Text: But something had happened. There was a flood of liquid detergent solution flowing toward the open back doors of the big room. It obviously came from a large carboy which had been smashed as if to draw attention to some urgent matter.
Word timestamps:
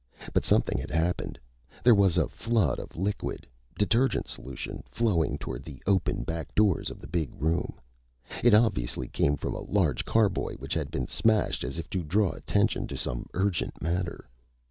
But 0.33 0.43
something 0.43 0.79
had 0.79 0.89
happened. 0.89 1.37
There 1.83 1.93
was 1.93 2.17
a 2.17 2.27
flood 2.27 2.79
of 2.79 2.95
liquid 2.97 3.45
detergent 3.77 4.27
solution 4.27 4.81
flowing 4.89 5.37
toward 5.37 5.61
the 5.61 5.79
open 5.85 6.23
back 6.23 6.55
doors 6.55 6.89
of 6.89 6.97
the 6.99 7.05
big 7.05 7.29
room. 7.39 7.79
It 8.43 8.55
obviously 8.55 9.07
came 9.07 9.37
from 9.37 9.53
a 9.53 9.59
large 9.61 10.03
carboy 10.03 10.55
which 10.55 10.73
had 10.73 10.89
been 10.89 11.05
smashed 11.05 11.63
as 11.63 11.77
if 11.77 11.87
to 11.91 12.01
draw 12.01 12.31
attention 12.31 12.87
to 12.87 12.97
some 12.97 13.27
urgent 13.35 13.79
matter. 13.79 14.27